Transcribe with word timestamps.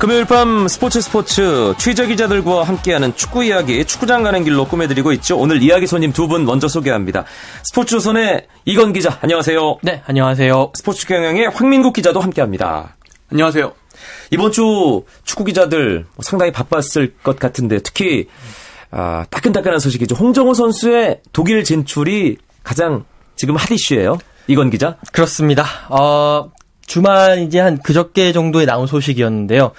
금요일 0.00 0.24
밤 0.24 0.66
스포츠 0.66 1.02
스포츠 1.02 1.74
취재 1.76 2.06
기자들과 2.06 2.62
함께하는 2.64 3.14
축구 3.16 3.44
이야기 3.44 3.84
축구장 3.84 4.22
가는 4.22 4.42
길로 4.44 4.64
꾸며드리고 4.66 5.12
있죠. 5.12 5.36
오늘 5.36 5.62
이야기 5.62 5.86
손님 5.86 6.10
두 6.14 6.26
분 6.26 6.46
먼저 6.46 6.68
소개합니다. 6.68 7.26
스포츠조선의 7.64 8.46
이건 8.64 8.94
기자 8.94 9.18
안녕하세요. 9.20 9.78
네 9.82 10.00
안녕하세요. 10.06 10.72
스포츠 10.74 11.06
경영의 11.06 11.50
황민국 11.50 11.92
기자도 11.92 12.18
함께합니다. 12.20 12.96
안녕하세요. 13.30 13.72
이번 14.30 14.52
주 14.52 15.04
축구 15.24 15.44
기자들 15.44 16.06
상당히 16.20 16.50
바빴을 16.50 17.16
것 17.22 17.38
같은데 17.38 17.80
특히 17.80 18.26
아, 18.90 19.26
따끈따끈한 19.28 19.80
소식이죠. 19.80 20.14
홍정호 20.14 20.54
선수의 20.54 21.20
독일 21.34 21.62
진출이 21.62 22.38
가장 22.62 23.04
지금 23.36 23.54
핫 23.56 23.70
이슈예요. 23.70 24.16
이건 24.46 24.70
기자. 24.70 24.96
그렇습니다. 25.12 25.64
어, 25.90 26.50
주말 26.90 27.38
이제 27.38 27.60
한 27.60 27.78
그저께 27.78 28.32
정도에 28.32 28.66
나온 28.66 28.88
소식이었는데요. 28.88 29.70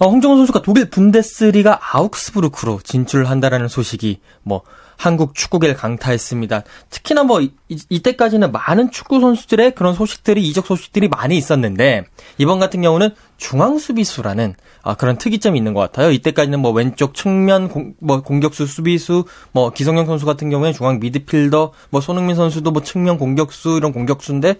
어, 0.00 0.06
홍정호 0.06 0.36
선수가 0.36 0.60
독일 0.60 0.90
분데스리가 0.90 1.80
아우크스부르크로 1.80 2.80
진출한다라는 2.84 3.68
소식이 3.68 4.20
뭐 4.42 4.60
한국 4.98 5.34
축구계를 5.34 5.74
강타했습니다. 5.74 6.64
특히나 6.90 7.22
뭐 7.22 7.40
이, 7.40 7.52
이때까지는 7.68 8.52
많은 8.52 8.90
축구 8.90 9.18
선수들의 9.18 9.74
그런 9.76 9.94
소식들이 9.94 10.46
이적 10.46 10.66
소식들이 10.66 11.08
많이 11.08 11.38
있었는데 11.38 12.04
이번 12.36 12.58
같은 12.58 12.82
경우는 12.82 13.14
중앙 13.38 13.78
수비수라는 13.78 14.54
아, 14.82 14.94
그런 14.94 15.16
특이점이 15.16 15.56
있는 15.56 15.72
것 15.72 15.80
같아요. 15.80 16.10
이때까지는 16.10 16.60
뭐 16.60 16.72
왼쪽 16.72 17.14
측면 17.14 17.70
공, 17.70 17.94
뭐 17.98 18.20
공격수 18.20 18.66
수비수 18.66 19.24
뭐 19.52 19.70
기성용 19.70 20.04
선수 20.04 20.26
같은 20.26 20.50
경우에 20.50 20.74
중앙 20.74 21.00
미드필더 21.00 21.72
뭐 21.88 22.02
손흥민 22.02 22.36
선수도 22.36 22.72
뭐 22.72 22.82
측면 22.82 23.16
공격수 23.16 23.78
이런 23.78 23.94
공격수인데 23.94 24.56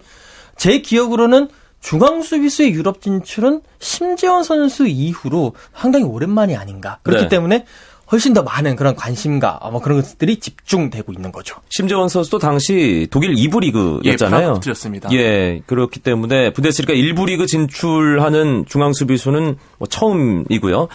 제 0.57 0.79
기억으로는 0.79 1.49
중앙 1.81 2.21
수비수의 2.21 2.71
유럽 2.73 3.01
진출은 3.01 3.61
심재원 3.79 4.43
선수 4.43 4.87
이후로 4.87 5.53
상당히 5.75 6.05
오랜만이 6.05 6.55
아닌가. 6.55 6.99
그렇기 7.03 7.23
네. 7.23 7.29
때문에 7.29 7.65
훨씬 8.11 8.33
더 8.33 8.41
많은 8.41 8.75
그런 8.75 8.95
관심과 8.95 9.59
뭐 9.71 9.81
그런 9.81 10.01
것들이 10.01 10.37
집중되고 10.39 11.13
있는 11.13 11.31
거죠. 11.31 11.57
심재원 11.69 12.09
선수도 12.09 12.39
당시 12.39 13.07
독일 13.11 13.35
2부 13.35 13.59
리그였잖아요. 13.61 14.55
예, 14.55 14.59
드렸습니다. 14.59 15.09
예, 15.13 15.61
그렇기 15.67 15.99
때문에 15.99 16.51
부데스리가 16.51 16.93
1부 16.93 17.27
리그 17.27 17.45
진출하는 17.45 18.65
중앙 18.67 18.93
수비수는 18.93 19.57
뭐 19.77 19.87
처음이고요. 19.87 20.87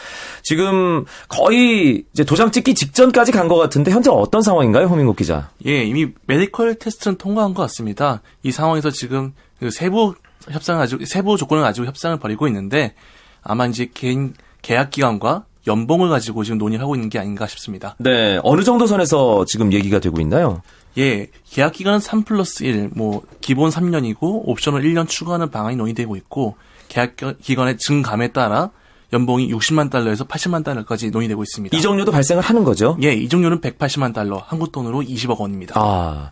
지금 0.43 1.05
거의 1.29 2.03
이제 2.13 2.25
도장 2.25 2.51
찍기 2.51 2.75
직전까지 2.75 3.31
간 3.31 3.45
것 3.47 3.57
같은데 3.59 3.93
현재 3.93 4.11
어떤 4.11 4.43
상황인가요, 4.43 4.87
허민국 4.89 5.15
기자? 5.15 5.51
예, 5.67 5.85
이미 5.85 6.09
medical 6.27 6.75
test는 6.81 7.17
통과한 7.17 7.55
것 7.55 7.63
같습니다. 7.63 8.23
이 8.43 8.51
상황에서 8.51 8.91
지금 8.91 9.35
그 9.61 9.71
세부 9.71 10.15
협상을 10.51 10.79
가지고 10.79 11.05
세부 11.05 11.37
조건을 11.37 11.63
가지고 11.63 11.87
협상을 11.87 12.17
벌이고 12.19 12.47
있는데 12.49 12.95
아마 13.43 13.67
이제 13.67 13.91
개인 13.93 14.35
계약 14.63 14.91
기간과 14.91 15.45
연봉을 15.67 16.09
가지고 16.09 16.45
지금 16.45 16.59
논의를 16.59 16.83
하고 16.83 16.95
있는 16.95 17.09
게 17.09 17.19
아닌가 17.19 17.47
싶습니다. 17.47 17.97
네. 17.99 18.39
어느 18.43 18.63
정도 18.63 18.87
선에서 18.87 19.45
지금 19.47 19.73
얘기가 19.73 19.99
되고 19.99 20.21
있나요? 20.21 20.63
예. 20.99 21.29
계약 21.47 21.73
기간은 21.73 22.01
3 22.01 22.23
플러스 22.23 22.65
1, 22.65 22.91
뭐, 22.95 23.23
기본 23.41 23.71
3년이고, 23.71 24.43
옵션을 24.45 24.83
1년 24.83 25.09
추가하는 25.09 25.51
방안이 25.51 25.77
논의되고 25.77 26.17
있고, 26.17 26.57
계약 26.89 27.17
기간의 27.17 27.79
증감에 27.79 28.29
따라 28.29 28.71
연봉이 29.15 29.49
60만 29.51 29.91
달러에서 29.91 30.25
80만 30.25 30.65
달러까지 30.65 31.11
논의되고 31.11 31.43
있습니다. 31.43 31.77
이적료도 31.77 32.13
발생을 32.13 32.43
하는 32.43 32.65
거죠? 32.65 32.99
예, 33.03 33.13
이적료는 33.13 33.61
180만 33.61 34.13
달러, 34.13 34.43
한국 34.45 34.73
돈으로 34.73 35.01
20억 35.01 35.39
원입니다. 35.39 35.75
아, 35.77 36.31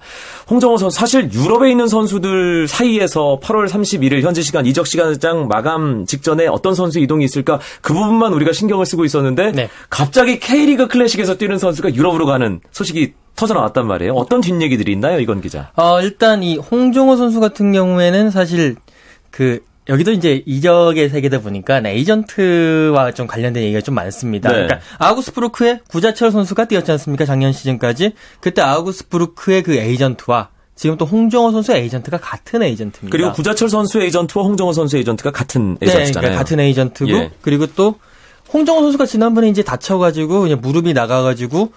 홍정호 0.50 0.77
선수 0.77 0.98
사실 0.98 1.33
유럽에 1.33 1.70
있는 1.70 1.86
선수들 1.86 2.69
사이에서 2.69 3.38
8월 3.42 3.69
31일 3.69 4.22
현지 4.22 4.42
시간 4.42 4.66
이적 4.66 4.86
시간장 4.86 5.48
마감 5.48 6.05
직전에 6.05 6.48
어떤 6.48 6.75
선수 6.75 6.98
이동이 6.98 7.25
있을까 7.25 7.60
그 7.80 7.94
부분만 7.94 8.33
우리가 8.33 8.53
신경을 8.53 8.84
쓰고 8.84 9.05
있었는데 9.05 9.53
네. 9.53 9.69
갑자기 9.88 10.38
K리그 10.41 10.88
클래식에서 10.88 11.36
뛰는 11.38 11.58
선수가 11.58 11.94
유럽으로 11.94 12.27
가는 12.27 12.60
소식이 12.72 13.14
터져 13.36 13.55
나왔단 13.55 13.86
말이에요. 13.86 14.12
어떤 14.14 14.41
뒷얘기들이 14.41 14.92
있나요, 14.92 15.19
이건 15.21 15.41
기자? 15.41 15.71
어, 15.76 16.00
일단 16.00 16.42
이 16.42 16.59
홍정호 16.59 17.16
선수 17.16 17.41
같은 17.41 17.72
경우에는 17.72 18.31
사실 18.31 18.76
그 19.31 19.60
여기도 19.88 20.12
이제 20.12 20.43
이적의 20.47 21.09
세계다 21.09 21.41
보니까 21.41 21.82
에이전트와 21.84 23.12
좀 23.12 23.26
관련된 23.26 23.65
얘기가 23.65 23.81
좀 23.81 23.94
많습니다. 23.97 24.48
네. 24.50 24.54
그러니까 24.54 24.81
아우구스부르크의 24.98 25.81
구자철 25.88 26.31
선수가 26.31 26.66
뛰었지 26.66 26.91
않습니까? 26.93 27.25
작년 27.25 27.53
시즌까지. 27.53 28.12
그때 28.41 28.62
아우구스부르크의 28.62 29.62
그 29.62 29.75
에이전트와 29.75 30.50
지금 30.75 30.97
또 30.97 31.04
홍정호 31.04 31.50
선수 31.53 31.72
에이전트가 31.72 32.19
같은 32.19 32.62
에이전트입니다. 32.62 33.10
그리고 33.10 33.32
구자철 33.32 33.69
선수 33.69 34.00
에이전트와 34.00 34.44
홍정호 34.44 34.72
선수 34.72 34.97
에이전트가 34.97 35.31
같은 35.32 35.76
네, 35.81 35.87
에이전트잖아요. 35.87 36.12
네, 36.12 36.12
그러니까 36.21 36.38
같은 36.38 36.60
에이전트고 36.60 37.10
예. 37.10 37.31
그리고 37.41 37.66
또 37.66 37.97
홍정호 38.53 38.82
선수가 38.82 39.06
지난번에 39.06 39.48
이제 39.48 39.62
다쳐가지고 39.62 40.42
그냥 40.42 40.60
무릎이 40.60 40.92
나가가지고 40.92 41.72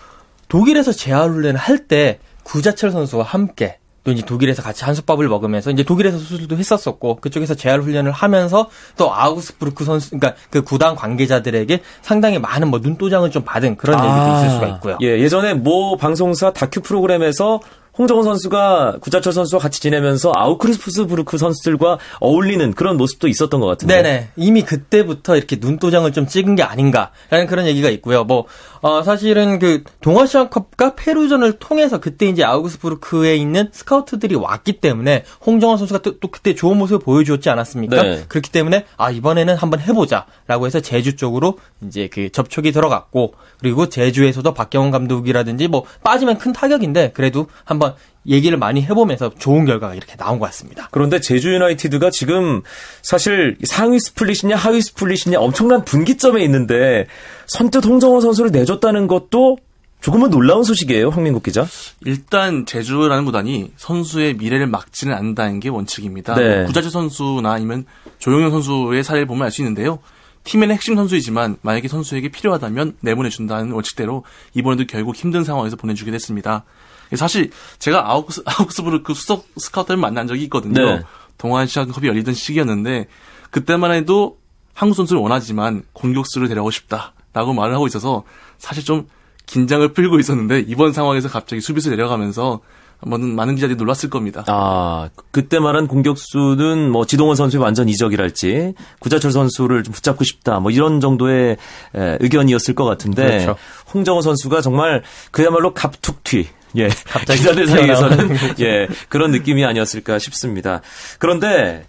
독일에서 0.47 0.91
재활 0.91 1.29
훈련을 1.31 1.59
할 1.59 1.88
때 1.88 2.19
구자철 2.44 2.91
선수와 2.91 3.23
함께 3.23 3.79
또 4.05 4.11
이제 4.11 4.21
독일에서 4.21 4.61
같이 4.61 4.85
한솥밥을 4.85 5.27
먹으면서 5.27 5.71
이제 5.71 5.83
독일에서 5.83 6.17
수술도 6.17 6.57
했었었고 6.57 7.17
그쪽에서 7.17 7.55
재활 7.55 7.81
훈련을 7.81 8.11
하면서 8.11 8.69
또 8.95 9.13
아우스부르크 9.13 9.83
선수 9.83 10.11
그러니까 10.11 10.39
그 10.51 10.63
구단 10.63 10.95
관계자들에게 10.95 11.81
상당히 12.01 12.39
많은 12.39 12.69
뭐 12.69 12.79
눈도장을 12.79 13.29
좀 13.31 13.44
받은 13.44 13.77
그런 13.77 13.99
아, 13.99 14.05
얘기도 14.05 14.38
있을 14.38 14.55
수가 14.55 14.67
있고요. 14.75 14.97
예, 15.01 15.19
예전에 15.19 15.55
모 15.55 15.97
방송사 15.97 16.53
다큐 16.53 16.81
프로그램에서 16.81 17.59
홍정호 17.97 18.23
선수가 18.23 18.97
구자철 19.01 19.33
선수와 19.33 19.61
같이 19.61 19.81
지내면서 19.81 20.31
아우크리스푸스부르크 20.35 21.38
선수들과 21.38 22.00
어울리는 22.19 22.73
그런 22.73 22.97
모습도 22.97 23.28
있었던 23.28 23.59
것 23.59 23.67
같은데. 23.67 24.01
네네. 24.01 24.29
이미 24.35 24.63
그때부터 24.63 25.38
이렇게 25.38 25.57
눈도장을 25.59 26.11
좀 26.11 26.28
찍은 26.28 26.56
게 26.56 26.63
아닌가라는 26.63 27.47
그런 27.47 27.66
얘기가 27.67 27.89
있고요. 27.89 28.23
뭐 28.23 28.45
어, 28.81 29.01
사실은 29.01 29.59
그 29.59 29.83
동아시안컵과 30.01 30.95
페루전을 30.95 31.53
통해서 31.53 32.00
그때 32.00 32.28
이제 32.28 32.44
아우크스부르크에 32.44 33.35
있는 33.35 33.69
스카우트들이 33.72 34.35
왔기 34.35 34.73
때문에 34.73 35.23
홍정호 35.45 35.77
선수가 35.77 36.01
또, 36.01 36.19
또 36.19 36.27
그때 36.27 36.53
좋은 36.53 36.77
모습을 36.77 37.00
보여주었지 37.00 37.50
않았습니까? 37.50 38.03
네. 38.03 38.25
그렇기 38.27 38.51
때문에 38.51 38.85
아 38.97 39.09
이번에는 39.09 39.56
한번 39.56 39.79
해보자라고 39.79 40.66
해서 40.66 40.81
제주 40.81 41.16
쪽으로 41.16 41.57
이제 41.85 42.09
그 42.12 42.31
접촉이 42.31 42.72
들어갔고 42.72 43.33
그리고 43.59 43.89
제주에서도 43.89 44.53
박경원 44.53 44.91
감독이라든지 44.91 45.67
뭐 45.67 45.85
빠지면 46.03 46.38
큰 46.38 46.53
타격인데 46.53 47.12
그래도 47.13 47.47
한번 47.63 47.84
얘기를 48.28 48.57
많이 48.57 48.81
해보면서 48.81 49.31
좋은 49.38 49.66
결과가 49.66 49.94
이렇게 49.94 50.16
나온 50.16 50.40
것 50.40 50.46
같습니다. 50.47 50.88
그런데 50.91 51.19
제주 51.19 51.53
유나이티드가 51.53 52.09
지금 52.09 52.62
사실 53.01 53.57
상위 53.66 54.00
스플릿이냐 54.00 54.56
하위 54.56 54.81
스플릿이냐 54.81 55.40
엄청난 55.40 55.85
분기점에 55.85 56.44
있는데 56.45 57.06
선뜻 57.47 57.85
홍정호 57.85 58.22
선수를 58.22 58.51
내줬다는 58.51 59.07
것도 59.07 59.57
조금은 60.01 60.29
놀라운 60.29 60.63
소식이에요, 60.63 61.09
황민국 61.09 61.41
기자. 61.41 61.66
일단 62.06 62.68
제주라는 62.68 63.25
구단이 63.25 63.72
선수의 63.75 64.35
미래를 64.35 64.68
막지는 64.68 65.16
않는다는 65.16 65.59
게 65.59 65.69
원칙입니다. 65.69 66.35
네. 66.35 66.57
뭐 66.57 66.66
구자재 66.68 66.91
선수나 66.91 67.51
아니면 67.51 67.85
조용현 68.19 68.51
선수의 68.51 69.03
사례를 69.03 69.25
보면 69.25 69.45
알 69.45 69.51
수 69.51 69.62
있는데요. 69.62 69.97
팀의 70.44 70.69
핵심 70.69 70.95
선수이지만 70.95 71.57
만약에 71.63 71.88
선수에게 71.88 72.29
필요하다면 72.29 72.97
내보내준다는 73.01 73.72
원칙대로 73.72 74.24
이번에도 74.53 74.85
결국 74.88 75.16
힘든 75.16 75.44
상황에서 75.44 75.75
보내주게 75.75 76.12
됐습니다. 76.12 76.66
사실 77.13 77.51
제가 77.79 78.09
아우크스, 78.09 78.43
아우크스부르크 78.45 79.13
수석 79.13 79.47
스카우터를 79.57 79.99
만난 79.99 80.27
적이 80.27 80.43
있거든요. 80.43 80.83
네. 80.83 81.01
동아시아컵이 81.38 82.07
열리던 82.07 82.33
시기였는데 82.33 83.07
그때만 83.51 83.91
해도 83.91 84.38
한국 84.73 84.95
선수를 84.95 85.21
원하지만 85.21 85.83
공격수를 85.94 86.47
데려가고 86.47 86.71
싶다라고 86.71 87.53
말을 87.53 87.73
하고 87.73 87.88
있어서 87.88 88.23
사실 88.57 88.83
좀 88.83 89.07
긴장을 89.45 89.88
풀고 89.94 90.19
있었는데 90.19 90.65
이번 90.67 90.91
상황에서 90.91 91.29
갑자기 91.29 91.61
수비수 91.61 91.89
내려가면서 91.89 92.61
한번 92.99 93.35
많은 93.35 93.55
기자들이 93.55 93.77
놀랐을 93.77 94.09
겁니다. 94.09 94.44
아, 94.47 95.09
그때 95.31 95.59
말한 95.59 95.88
공격수는 95.88 96.91
뭐 96.91 97.05
지동원 97.05 97.35
선수의 97.35 97.61
완전 97.61 97.89
이적이랄지 97.89 98.73
구자철 98.99 99.31
선수를 99.31 99.83
좀 99.83 99.94
붙잡고 99.94 100.23
싶다 100.23 100.59
뭐 100.59 100.71
이런 100.71 101.00
정도의 101.00 101.57
의견이었을 101.94 102.74
것 102.74 102.85
같은데 102.85 103.44
그렇죠. 103.44 103.56
홍정호 103.94 104.21
선수가 104.21 104.62
정말 104.62 105.03
그야말로 105.31 105.74
갑툭튀 105.74 106.47
예, 106.77 106.89
기자들 107.27 107.68
사이에서는 107.68 108.30
예 108.60 108.88
그런 109.10 109.31
느낌이 109.31 109.63
아니었을까 109.66 110.19
싶습니다. 110.19 110.81
그런데 111.19 111.86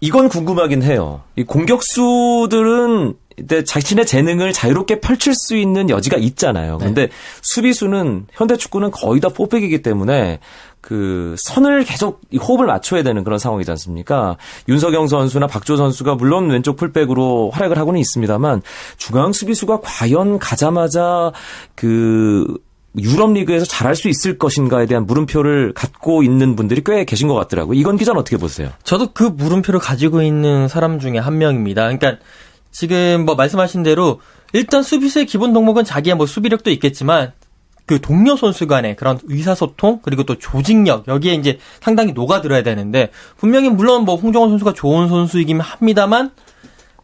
이건 0.00 0.28
궁금하긴 0.28 0.82
해요. 0.82 1.22
이 1.36 1.44
공격수들은 1.44 3.14
자신의 3.64 4.06
재능을 4.06 4.52
자유롭게 4.52 5.00
펼칠 5.00 5.34
수 5.34 5.56
있는 5.56 5.88
여지가 5.88 6.16
있잖아요. 6.18 6.78
네. 6.78 6.86
근데 6.86 7.06
네. 7.06 7.12
수비수는 7.42 8.26
현대 8.32 8.56
축구는 8.56 8.90
거의 8.90 9.20
다 9.20 9.28
포백이기 9.28 9.82
때문에 9.82 10.40
그 10.80 11.34
선을 11.38 11.84
계속 11.84 12.22
호흡을 12.38 12.66
맞춰야 12.66 13.02
되는 13.02 13.22
그런 13.24 13.38
상황이지 13.38 13.70
않습니까? 13.72 14.36
윤석영 14.68 15.08
선수나 15.08 15.46
박조 15.46 15.76
선수가 15.76 16.14
물론 16.14 16.50
왼쪽 16.50 16.76
풀백으로 16.76 17.50
활약을 17.50 17.78
하고는 17.78 18.00
있습니다만 18.00 18.62
중앙 18.96 19.32
수비수가 19.32 19.80
과연 19.82 20.38
가자마자 20.38 21.32
그 21.74 22.56
유럽 22.98 23.32
리그에서 23.32 23.64
잘할 23.64 23.94
수 23.94 24.08
있을 24.08 24.36
것인가에 24.36 24.86
대한 24.86 25.06
물음표를 25.06 25.72
갖고 25.74 26.22
있는 26.22 26.56
분들이 26.56 26.82
꽤 26.84 27.04
계신 27.04 27.28
것 27.28 27.34
같더라고요. 27.34 27.78
이건 27.78 27.96
기자는 27.96 28.20
어떻게 28.20 28.36
보세요? 28.36 28.70
저도 28.82 29.12
그 29.12 29.22
물음표를 29.22 29.78
가지고 29.78 30.22
있는 30.22 30.66
사람 30.66 30.98
중에 30.98 31.18
한 31.18 31.38
명입니다. 31.38 31.82
그러니까 31.82 32.16
지금 32.72 33.24
뭐 33.24 33.34
말씀하신 33.36 33.82
대로 33.82 34.20
일단 34.52 34.82
수비수의 34.82 35.26
기본 35.26 35.52
덕목은 35.52 35.84
자기의 35.84 36.16
뭐 36.16 36.26
수비력도 36.26 36.70
있겠지만 36.70 37.32
그 37.86 38.00
동료 38.00 38.36
선수 38.36 38.66
간의 38.66 38.96
그런 38.96 39.18
의사소통 39.24 40.00
그리고 40.02 40.22
또 40.22 40.38
조직력 40.38 41.08
여기에 41.08 41.34
이제 41.34 41.58
상당히 41.80 42.12
녹아들어야 42.12 42.62
되는데 42.62 43.10
분명히 43.36 43.68
물론 43.68 44.04
뭐 44.04 44.16
홍정원 44.16 44.50
선수가 44.50 44.74
좋은 44.74 45.08
선수이긴 45.08 45.60
합니다만 45.60 46.30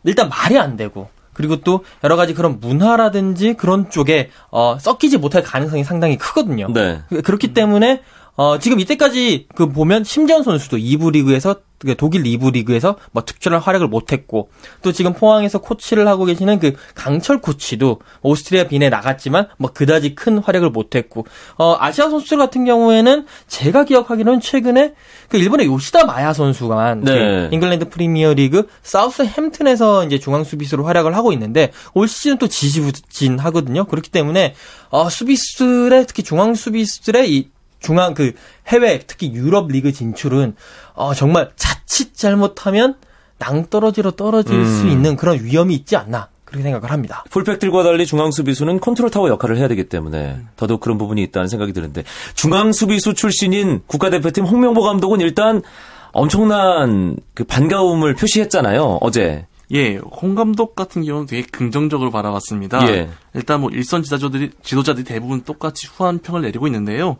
일단 0.05 0.29
말이 0.29 0.57
안 0.59 0.77
되고 0.77 1.09
그리고 1.37 1.57
또 1.57 1.85
여러 2.03 2.17
가지 2.17 2.35
그런 2.35 2.59
문화라든지 2.61 3.55
그런 3.55 3.91
쪽에 3.91 4.31
어 4.51 4.79
섞이지 4.81 5.19
못할 5.19 5.43
가능성이 5.43 5.85
상당히 5.85 6.17
크거든요. 6.17 6.69
네. 6.73 7.03
그렇기 7.23 7.53
때문에 7.53 8.01
어, 8.37 8.59
지금 8.59 8.81
이때까지 8.81 9.49
그 9.55 9.69
보면 9.69 10.05
심재현 10.05 10.43
선수도 10.43 10.77
2부 10.77 11.13
리그에서 11.13 11.55
그 11.55 11.63
독일 11.97 12.23
2부 12.23 12.53
리그에서 12.53 12.97
뭐 13.13 13.25
특출난 13.25 13.61
활약을 13.61 13.89
못했고 13.89 14.49
또 14.83 14.93
지금 14.93 15.13
포항에서 15.13 15.61
코치를 15.61 16.09
하고 16.09 16.25
계시는 16.25 16.59
그 16.59 16.75
강철 16.95 17.41
코치도 17.41 18.01
오스트리아 18.23 18.65
빈에 18.65 18.89
나갔지만 18.89 19.49
뭐 19.59 19.71
그다지 19.73 20.15
큰 20.15 20.39
활약을 20.39 20.71
못했고 20.71 21.27
어 21.59 21.77
아시아 21.79 22.09
선수들 22.09 22.39
같은 22.39 22.65
경우에는 22.65 23.27
제가 23.47 23.85
기억하기로는 23.85 24.41
최근에 24.41 24.95
그 25.29 25.37
일본의 25.37 25.67
요시다 25.67 26.07
마야 26.07 26.33
선수가 26.33 26.95
네. 26.97 27.05
그 27.05 27.55
잉글랜드 27.55 27.89
프리미어리그 27.89 28.69
사우스 28.83 29.23
햄튼에서 29.23 30.05
이제 30.05 30.19
중앙 30.19 30.45
수비수로 30.45 30.85
활약을 30.85 31.17
하고 31.17 31.33
있는데 31.33 31.73
올 31.95 32.09
시즌 32.09 32.39
또 32.39 32.49
지지부진하거든요. 32.49 33.85
그렇기 33.85 34.11
때문에 34.11 34.55
어 34.91 35.09
수비수들의 35.09 36.07
특히 36.07 36.23
중앙 36.23 36.55
수비수들의 36.55 37.33
이 37.33 37.49
중앙 37.87 38.15
그 38.15 38.33
해외 38.67 38.99
특히 39.07 39.33
유럽 39.33 39.69
리그 39.69 39.93
진출은 39.93 40.57
어 40.95 41.15
정말 41.15 41.53
자칫 41.55 42.17
잘못하면 42.17 42.97
낭떠러지로 43.39 44.13
떨어질 44.13 44.57
음. 44.57 44.65
수 44.65 44.89
있는 44.89 45.15
그런 45.15 45.45
위험이 45.45 45.77
있지 45.77 45.95
않나 45.95 46.29
그렇게 46.45 46.65
생각을 46.65 46.91
합니다. 46.91 47.23
풀백들과 47.31 47.85
달리 47.85 48.05
중앙 48.05 48.33
수비수는 48.33 48.81
컨트롤 48.81 49.11
타워 49.11 49.29
역할을 49.29 49.57
해야 49.57 49.69
되기 49.69 49.89
때문에 49.89 50.41
더더욱 50.57 50.81
그런 50.81 50.99
부분이 50.99 51.23
있다는 51.23 51.47
생각이 51.47 51.73
드는데 51.73 52.03
중앙 52.35 52.73
수비수 52.73 53.15
출신인 53.15 53.83
국가대표팀 53.87 54.45
홍명보 54.45 54.83
감독은 54.83 55.21
일단 55.21 55.63
엄청난 56.11 57.17
그 57.35 57.45
반가움을 57.45 58.15
표시했잖아요 58.17 58.99
어제. 59.01 59.47
예, 59.73 59.97
홍 59.97 60.35
감독 60.35 60.75
같은 60.75 61.05
경우는 61.05 61.27
되게 61.27 61.43
긍정적으로 61.43 62.11
바라봤습니다. 62.11 62.89
예. 62.89 63.11
일단 63.35 63.61
뭐 63.61 63.71
일선 63.71 64.03
지도자들이 64.03 64.51
지도자들이 64.63 65.05
대부분 65.05 65.43
똑같이 65.43 65.89
후한 65.89 66.21
평을 66.21 66.43
내리고 66.43 66.67
있는데요. 66.67 67.17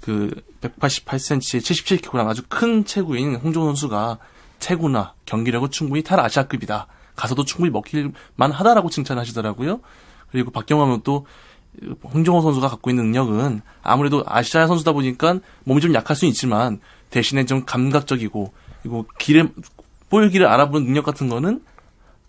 그 0.00 0.30
188cm, 0.60 2.00
77kg 2.00 2.26
아주 2.28 2.42
큰 2.48 2.84
체구인 2.84 3.36
홍정호 3.36 3.68
선수가 3.68 4.18
체구나 4.58 5.14
경기력은 5.26 5.70
충분히 5.70 6.02
탈 6.02 6.20
아시아급이다. 6.20 6.86
가서도 7.16 7.44
충분히 7.44 7.70
먹힐만 7.70 8.52
하다라고 8.52 8.90
칭찬하시더라고요. 8.90 9.80
그리고 10.30 10.50
박경화는 10.50 11.00
또 11.04 11.26
홍정호 12.12 12.40
선수가 12.42 12.68
갖고 12.68 12.90
있는 12.90 13.04
능력은 13.04 13.62
아무래도 13.82 14.24
아시아 14.26 14.66
선수다 14.66 14.92
보니까 14.92 15.38
몸이 15.64 15.80
좀 15.80 15.94
약할 15.94 16.16
수는 16.16 16.30
있지만 16.30 16.80
대신에 17.10 17.44
좀 17.46 17.64
감각적이고 17.64 18.52
그리고 18.82 19.06
길을 19.18 19.50
볼기를 20.10 20.46
알아보는 20.46 20.86
능력 20.86 21.04
같은 21.04 21.28
거는 21.28 21.62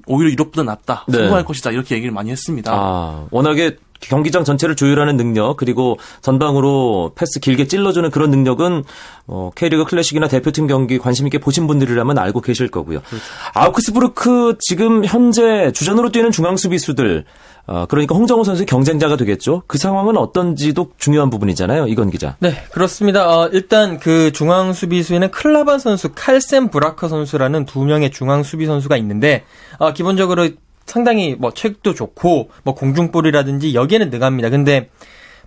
오히려 0.07 0.31
유럽보다 0.31 0.63
낫다. 0.63 1.05
네. 1.07 1.17
성공할 1.17 1.45
것이다. 1.45 1.71
이렇게 1.71 1.95
얘기를 1.95 2.11
많이 2.13 2.31
했습니다. 2.31 2.71
아, 2.73 3.27
워낙에 3.31 3.77
경기장 3.99 4.43
전체를 4.43 4.75
조율하는 4.75 5.17
능력 5.17 5.57
그리고 5.57 5.97
전방으로 6.21 7.11
패스 7.15 7.39
길게 7.39 7.67
찔러주는 7.67 8.09
그런 8.11 8.31
능력은 8.31 8.83
어, 9.27 9.51
K리그 9.55 9.85
클래식이나 9.85 10.27
대표팀 10.27 10.67
경기 10.67 10.97
관심 10.97 11.27
있게 11.27 11.37
보신 11.37 11.67
분들이라면 11.67 12.17
알고 12.17 12.41
계실 12.41 12.69
거고요. 12.69 13.01
그렇죠. 13.01 13.25
아우크스부르크 13.53 14.57
지금 14.59 15.05
현재 15.05 15.71
주전으로 15.71 16.11
뛰는 16.11 16.31
중앙 16.31 16.57
수비수들 16.57 17.25
어, 17.67 17.85
그러니까 17.87 18.15
홍정호 18.15 18.43
선수의 18.43 18.65
경쟁자가 18.65 19.15
되겠죠. 19.15 19.61
그 19.67 19.77
상황은 19.77 20.17
어떤지도 20.17 20.89
중요한 20.97 21.29
부분이잖아요. 21.29 21.85
이건 21.85 22.09
기자. 22.09 22.35
네, 22.39 22.63
그렇습니다. 22.71 23.29
어, 23.29 23.47
일단 23.53 23.99
그 23.99 24.31
중앙 24.31 24.73
수비수에는 24.73 25.29
클라바 25.29 25.77
선수, 25.77 26.09
칼센 26.15 26.69
브라커 26.69 27.07
선수라는 27.07 27.65
두 27.65 27.83
명의 27.83 28.09
중앙 28.09 28.41
수비 28.41 28.65
선수가 28.65 28.97
있는데 28.97 29.43
어, 29.77 29.93
기본적으로 29.93 30.49
상당히 30.89 31.35
뭐 31.35 31.53
책도 31.53 31.93
좋고 31.93 32.49
뭐 32.63 32.73
공중볼이라든지 32.73 33.73
여기에는 33.75 34.09
능합니다. 34.09 34.49
근데 34.49 34.89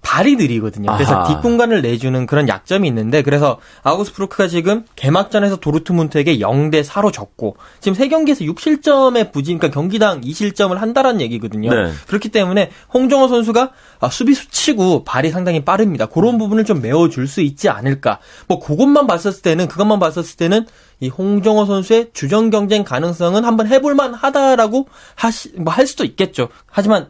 발이 0.03 0.37
느리거든요. 0.37 0.93
그래서 0.93 1.15
아하. 1.15 1.29
뒷공간을 1.29 1.81
내주는 1.81 2.27
그런 2.27 2.49
약점이 2.49 2.87
있는데 2.89 3.23
그래서 3.23 3.59
아우스프루크가 3.85 4.49
지금 4.49 4.85
개막전에서 4.97 5.57
도르트문트에게 5.57 6.39
0대 6.39 6.85
4로 6.85 7.13
졌고 7.13 7.57
지금 7.81 7.95
세 7.95 8.09
경기에서 8.09 8.45
6실점의 8.45 9.33
부진 9.33 9.59
그러니까 9.59 9.75
경기당 9.81 10.21
2실점을 10.21 10.75
한다라는 10.77 11.21
얘기거든요. 11.23 11.71
네. 11.73 11.93
그렇기 12.09 12.29
때문에 12.31 12.71
홍정호 12.93 13.29
선수가 13.29 13.71
아, 14.01 14.11
수비 14.11 14.35
수 14.35 14.51
치고 14.51 15.05
발이 15.05 15.31
상당히 15.31 15.65
빠릅니다. 15.65 16.07
그런 16.07 16.37
부분을 16.37 16.65
좀 16.65 16.83
메워 16.83 17.09
줄 17.09 17.23
수 17.33 17.41
있지 17.41 17.69
않을까. 17.71 18.19
뭐 18.49 18.59
그것만 18.59 19.07
봤었을 19.07 19.41
때는 19.43 19.69
그것만 19.69 19.99
봤었을 20.01 20.37
때는 20.37 20.67
이 21.01 21.09
홍정호 21.09 21.65
선수의 21.65 22.11
주전 22.13 22.51
경쟁 22.51 22.85
가능성은 22.85 23.45
한번 23.45 23.69
해볼 23.69 23.95
만 23.95 24.13
하다라고 24.13 24.89
하시, 25.15 25.53
뭐 25.57 25.73
할 25.73 25.87
수도 25.87 26.05
있겠죠. 26.05 26.49
하지만 26.67 27.09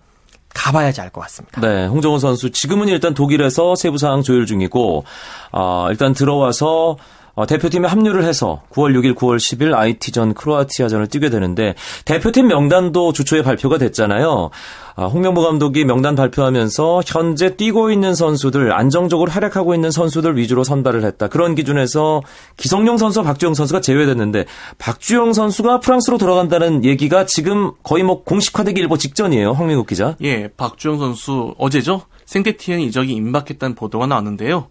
가봐야지 0.55 1.01
알 1.01 1.11
것 1.11 1.21
같습니다. 1.23 1.61
네, 1.61 1.87
홍정호 1.87 2.19
선수 2.19 2.51
지금은 2.51 2.89
일단 2.89 3.15
독일에서 3.15 3.75
세부 3.75 3.99
사항 3.99 4.23
조율 4.23 4.47
중이고 4.47 5.05
어, 5.53 5.87
일단 5.91 6.13
들어와서 6.15 6.97
어, 7.35 7.47
대표팀에 7.47 7.89
합류를 7.89 8.25
해서 8.25 8.63
9월 8.71 8.95
6일, 8.95 9.15
9월 9.15 9.37
10일 9.37 9.75
IT전 9.75 10.35
크로아티아전을 10.35 11.07
뛰게 11.07 11.31
되는데 11.31 11.75
대표팀 12.05 12.49
명단도 12.49 13.13
주초에 13.13 13.43
발표가 13.43 13.79
됐잖아요. 13.79 14.51
아, 14.95 15.07
홍명보 15.07 15.41
감독이 15.41 15.87
명단 15.87 16.15
발표하면서 16.15 17.03
현재 17.07 17.57
뛰고 17.57 17.91
있는 17.91 18.15
선수들, 18.15 18.73
안정적으로 18.75 19.31
활약하고 19.31 19.75
있는 19.75 19.91
선수들 19.91 20.37
위주로 20.37 20.65
선발을 20.65 21.05
했다. 21.05 21.29
그런 21.29 21.55
기준에서 21.55 22.21
기성용 22.59 22.99
선수, 22.99 23.23
박주영 23.23 23.55
선수가 23.55 23.81
제외됐는데 23.81 24.45
박주영 24.77 25.33
선수가 25.33 25.81
프랑스로 25.81 26.19
돌아간다는 26.19 26.85
얘기가 26.85 27.25
지금 27.25 27.73
거의 27.83 28.03
뭐 28.03 28.23
공식화되기 28.23 28.79
일보 28.83 28.99
직전이에요. 28.99 29.53
황민국 29.53 29.87
기자. 29.87 30.17
예, 30.23 30.49
박주영 30.49 30.99
선수 30.99 31.55
어제죠. 31.57 32.03
생태티엔 32.27 32.81
이적이 32.81 33.13
임박했다는 33.15 33.75
보도가 33.75 34.07
나왔는데요. 34.07 34.69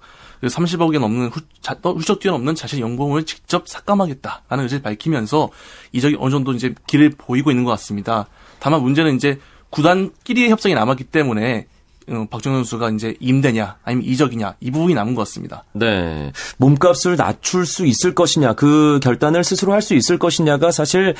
30억이 0.48 0.94
그 0.94 0.98
넘는 0.98 1.28
후, 1.28 1.42
자, 1.62 1.76
훌쩍 1.84 2.20
뛰어넘는 2.20 2.56
자신의 2.56 2.82
연봉을 2.82 3.26
직접 3.26 3.68
삭감하겠다라는 3.68 4.64
의지를 4.64 4.82
밝히면서 4.82 5.50
이적이 5.92 6.18
어느 6.20 6.32
정도 6.32 6.54
이제 6.54 6.74
길을 6.88 7.12
보이고 7.18 7.52
있는 7.52 7.64
것 7.64 7.72
같습니다. 7.72 8.28
다만 8.60 8.82
문제는 8.82 9.16
이제 9.16 9.40
구단끼리의 9.70 10.50
협상이 10.50 10.76
남았기 10.76 11.06
때문에 11.06 11.68
어, 12.10 12.26
박정현 12.30 12.60
선수가 12.60 12.90
이제 12.92 13.16
임대냐 13.20 13.78
아니면 13.84 14.06
이적이냐 14.06 14.56
이 14.60 14.72
부분이 14.72 14.96
남은 14.96 15.14
것 15.14 15.22
같습니다. 15.22 15.64
네. 15.74 16.32
몸값을 16.58 17.16
낮출 17.16 17.66
수 17.66 17.86
있을 17.86 18.16
것이냐 18.16 18.54
그 18.54 19.00
결단을 19.04 19.44
스스로 19.44 19.72
할 19.74 19.82
수 19.82 19.94
있을 19.94 20.18
것이냐가 20.18 20.72
사실 20.72 21.16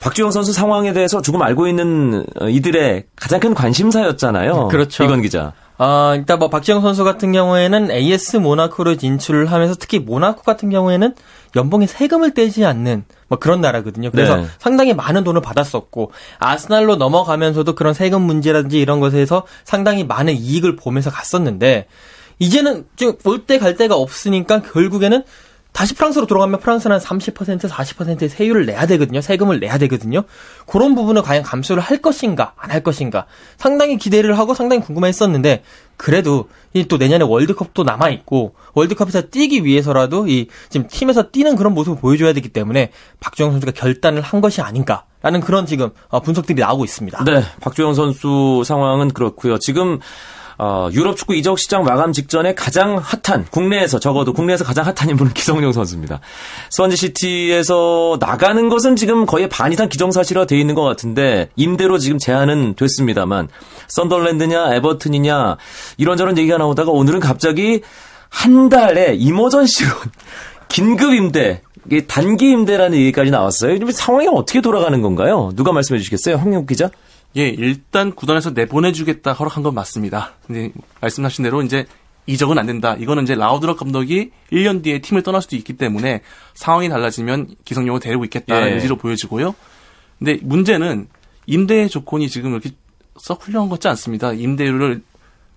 박주영 0.00 0.30
선수 0.30 0.52
상황에 0.52 0.92
대해서 0.92 1.22
조금 1.22 1.42
알고 1.42 1.66
있는 1.66 2.24
어, 2.40 2.48
이들의 2.48 3.04
가장 3.16 3.40
큰 3.40 3.54
관심사였잖아요. 3.54 4.68
그렇죠. 4.68 5.04
이건 5.04 5.22
기자. 5.22 5.52
어, 5.78 6.14
일단 6.16 6.40
뭐 6.40 6.48
박지영 6.50 6.80
선수 6.80 7.04
같은 7.04 7.30
경우에는 7.32 7.90
AS 7.92 8.38
모나코로 8.38 8.96
진출을 8.96 9.50
하면서 9.52 9.76
특히 9.78 10.00
모나코 10.00 10.42
같은 10.42 10.70
경우에는 10.70 11.14
연봉에 11.54 11.86
세금을 11.86 12.34
떼지 12.34 12.64
않는 12.64 13.04
뭐 13.28 13.38
그런 13.38 13.60
나라거든요. 13.60 14.10
그래서 14.10 14.36
네. 14.36 14.46
상당히 14.58 14.92
많은 14.92 15.22
돈을 15.22 15.40
받았었고 15.40 16.10
아스날로 16.38 16.96
넘어가면서도 16.96 17.74
그런 17.76 17.94
세금 17.94 18.22
문제라든지 18.22 18.80
이런 18.80 18.98
것에서 18.98 19.46
상당히 19.64 20.04
많은 20.04 20.34
이익을 20.36 20.74
보면서 20.76 21.10
갔었는데 21.10 21.86
이제는 22.40 22.86
지금 22.96 23.14
올 23.24 23.46
때 23.46 23.58
갈 23.58 23.76
데가 23.76 23.94
없으니까 23.96 24.62
결국에는 24.62 25.22
다시 25.72 25.94
프랑스로 25.94 26.26
돌아가면 26.26 26.58
프랑스는 26.60 26.98
30% 26.98 27.68
40%의 27.68 28.28
세율을 28.28 28.66
내야 28.66 28.86
되거든요. 28.86 29.20
세금을 29.20 29.60
내야 29.60 29.78
되거든요. 29.78 30.24
그런 30.66 30.94
부분을 30.96 31.22
과연 31.22 31.42
감수를 31.44 31.80
할 31.82 31.98
것인가 31.98 32.52
안 32.56 32.68
할 32.68 32.82
것인가 32.82 33.26
상당히 33.56 33.96
기대를 33.96 34.38
하고 34.38 34.54
상당히 34.54 34.82
궁금했었는데 34.82 35.62
그래도 35.96 36.48
이 36.74 36.84
또 36.84 36.96
내년에 36.96 37.24
월드컵도 37.24 37.82
남아 37.84 38.10
있고 38.10 38.54
월드컵에서 38.74 39.22
뛰기 39.30 39.64
위해서라도 39.64 40.26
이 40.28 40.48
지금 40.68 40.86
팀에서 40.88 41.30
뛰는 41.30 41.54
그런 41.56 41.74
모습을 41.74 41.98
보여줘야 42.00 42.32
되기 42.32 42.48
때문에 42.50 42.90
박주영 43.20 43.50
선수가 43.52 43.72
결단을 43.72 44.20
한 44.22 44.40
것이 44.40 44.60
아닌가. 44.60 45.04
라는 45.20 45.40
그런 45.40 45.66
지금 45.66 45.90
어, 46.08 46.20
분석들이 46.20 46.60
나오고 46.60 46.84
있습니다. 46.84 47.24
네, 47.24 47.42
박주영 47.60 47.94
선수 47.94 48.62
상황은 48.64 49.08
그렇고요. 49.10 49.58
지금 49.58 49.98
어, 50.58 50.88
유럽 50.92 51.16
축구 51.16 51.36
이적 51.36 51.58
시장 51.58 51.84
마감 51.84 52.12
직전에 52.12 52.54
가장 52.54 52.98
핫한 52.98 53.46
국내에서 53.50 54.00
적어도 54.00 54.32
국내에서 54.32 54.64
가장 54.64 54.84
핫한 54.86 55.08
인물은 55.10 55.32
기성용 55.34 55.72
선수입니다. 55.72 56.20
스완지 56.70 56.96
시티에서 56.96 58.18
나가는 58.20 58.68
것은 58.68 58.96
지금 58.96 59.24
거의 59.24 59.48
반 59.48 59.72
이상 59.72 59.88
기정사실화 59.88 60.46
돼 60.46 60.58
있는 60.58 60.74
것 60.74 60.82
같은데 60.82 61.48
임대로 61.54 61.98
지금 61.98 62.18
제한은 62.18 62.74
됐습니다만 62.74 63.48
썬덜랜드냐 63.86 64.74
에버튼이냐 64.74 65.56
이런저런 65.96 66.36
얘기가 66.36 66.58
나오다가 66.58 66.90
오늘은 66.90 67.20
갑자기 67.20 67.82
한 68.28 68.68
달에 68.68 69.14
이머전시로 69.14 69.90
긴급 70.68 71.14
임대, 71.14 71.62
단기 72.08 72.50
임대라는 72.50 72.98
얘기까지 72.98 73.30
나왔어요. 73.30 73.78
상황이 73.92 74.28
어떻게 74.28 74.60
돌아가는 74.60 75.00
건가요? 75.00 75.50
누가 75.54 75.72
말씀해 75.72 75.98
주시겠어요? 75.98 76.36
황영 76.36 76.66
기자? 76.66 76.90
예, 77.36 77.48
일단 77.48 78.12
구단에서 78.14 78.50
내보내주겠다 78.50 79.32
허락한 79.32 79.62
건 79.62 79.74
맞습니다. 79.74 80.34
근데 80.46 80.72
말씀하신 81.00 81.44
대로 81.44 81.62
이제 81.62 81.86
이적은 82.26 82.58
안 82.58 82.66
된다. 82.66 82.94
이거는 82.98 83.22
이제 83.24 83.34
라우드럭 83.34 83.78
감독이 83.78 84.30
1년 84.52 84.82
뒤에 84.82 85.00
팀을 85.00 85.22
떠날 85.22 85.40
수도 85.40 85.56
있기 85.56 85.74
때문에 85.74 86.22
상황이 86.54 86.88
달라지면 86.88 87.54
기성용을 87.64 88.00
데리고 88.00 88.24
있겠다는 88.24 88.68
예. 88.70 88.74
의지로 88.74 88.96
보여지고요. 88.96 89.54
근데 90.18 90.38
문제는 90.42 91.08
임대 91.46 91.86
조건이 91.88 92.28
지금 92.28 92.52
이렇게 92.52 92.70
썩 93.18 93.46
훌륭한 93.46 93.68
것 93.68 93.76
같지 93.76 93.88
않습니다. 93.88 94.32
임대료를 94.32 95.02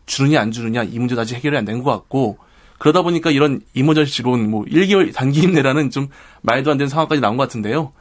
주느냐 0.05 0.39
안 0.41 0.51
주느냐 0.51 0.83
이 0.83 0.99
문제도 0.99 1.19
아직 1.21 1.35
해결이 1.35 1.57
안 1.57 1.65
된 1.65 1.83
것 1.83 1.91
같고 1.91 2.37
그러다 2.79 3.01
보니까 3.01 3.31
이런 3.31 3.61
이모저시론 3.73 4.49
뭐 4.49 4.63
1개월 4.65 5.13
단기 5.13 5.41
임대라는 5.41 5.89
좀 5.91 6.07
말도 6.41 6.71
안 6.71 6.77
되는 6.77 6.89
상황까지 6.89 7.21
나온 7.21 7.37
것 7.37 7.43
같은데요. 7.43 7.91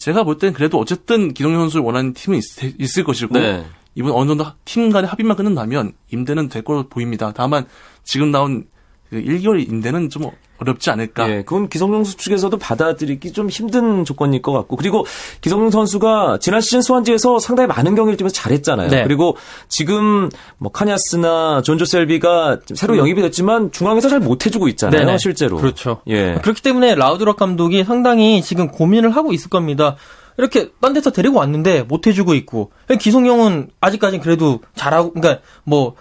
제가 0.00 0.24
볼 0.24 0.38
땐 0.38 0.52
그래도 0.54 0.78
어쨌든 0.78 1.32
기성용 1.34 1.60
선수를 1.60 1.84
원하는 1.84 2.14
팀은 2.14 2.38
있, 2.38 2.98
을 2.98 3.04
것이고 3.04 3.38
네. 3.38 3.64
이번 3.94 4.12
어느 4.12 4.28
정도 4.28 4.46
팀 4.64 4.90
간의 4.90 5.08
합의만 5.08 5.36
끝난다면 5.36 5.92
임대는 6.10 6.48
될 6.48 6.62
걸로 6.62 6.88
보입니다. 6.88 7.32
다만 7.34 7.66
지금 8.02 8.30
나온 8.30 8.64
그 8.64 8.70
1개월 9.12 9.66
임대는 9.68 10.10
좀 10.10 10.30
어렵지 10.58 10.90
않을까. 10.90 11.28
예, 11.30 11.36
그건 11.42 11.68
기성용 11.68 12.04
선수 12.04 12.16
측에서도 12.16 12.56
받아들이기 12.58 13.32
좀 13.32 13.48
힘든 13.48 14.04
조건일 14.04 14.42
것 14.42 14.52
같고 14.52 14.76
그리고 14.76 15.06
기성용 15.40 15.70
선수가 15.70 16.38
지난 16.40 16.60
시즌 16.60 16.82
수완지에서 16.82 17.38
상당히 17.38 17.66
많은 17.68 17.94
경기를 17.94 18.16
뛰면서 18.16 18.34
잘했잖아요. 18.34 18.88
네. 18.90 19.02
그리고 19.02 19.36
지금 19.68 20.28
뭐 20.58 20.70
카냐스나 20.70 21.62
존조 21.62 21.84
셀비가 21.84 22.60
새로 22.74 22.94
음. 22.94 22.98
영입이 22.98 23.22
됐지만 23.22 23.72
중앙에서 23.72 24.08
잘 24.08 24.20
못해주고 24.20 24.68
있잖아요. 24.68 25.06
네네. 25.06 25.18
실제로. 25.18 25.56
그렇죠. 25.56 26.02
예. 26.06 26.38
그렇기 26.42 26.62
때문에 26.62 26.94
라우드럽 26.94 27.36
감독이 27.36 27.82
상당히 27.84 28.42
지금 28.42 28.68
고민을 28.70 29.10
하고 29.16 29.32
있을 29.32 29.48
겁니다. 29.48 29.96
이렇게 30.36 30.70
딴 30.80 30.94
데서 30.94 31.10
데리고 31.10 31.38
왔는데 31.38 31.82
못 31.82 32.06
해주고 32.06 32.34
있고 32.34 32.70
기성용은 32.98 33.68
아직까지는 33.80 34.22
그래도 34.22 34.60
잘하고 34.74 35.12
그러니까 35.12 35.42
뭐 35.64 35.94